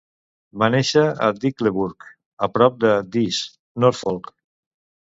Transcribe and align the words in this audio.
Va 0.63 0.69
néixer 0.75 1.03
a 1.27 1.27
Dickleburgh, 1.43 2.09
a 2.49 2.51
prop 2.57 2.83
de 2.87 2.95
Diss, 3.19 3.45
Norfolk. 3.87 4.35